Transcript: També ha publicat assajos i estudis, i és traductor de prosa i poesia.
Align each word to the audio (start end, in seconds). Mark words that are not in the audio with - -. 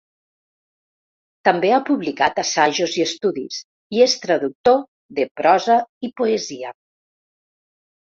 També 1.47 1.71
ha 1.75 1.81
publicat 1.89 2.41
assajos 2.45 2.97
i 3.01 3.05
estudis, 3.07 3.61
i 3.99 4.03
és 4.09 4.19
traductor 4.27 4.83
de 5.21 5.31
prosa 5.43 5.81
i 6.11 6.15
poesia. 6.23 6.77